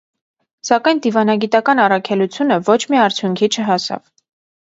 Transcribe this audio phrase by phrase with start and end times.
[0.69, 4.03] Սակայն դիվանագիտական առաքելությունը ոչ մի արդյունքի չհասավ։